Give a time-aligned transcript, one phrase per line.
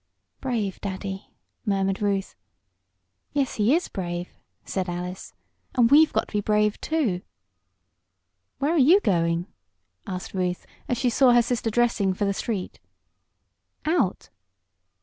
[0.39, 1.29] "Brave daddy!"
[1.63, 2.35] murmured Ruth.
[3.33, 4.29] "Yes, he is brave,"
[4.65, 5.35] said Alice
[5.75, 7.21] "and we've got to be brave, too."
[8.57, 9.45] "Where are you going?"
[10.07, 12.79] asked Ruth, as she saw her sister dressing for the street.
[13.85, 14.31] "Out."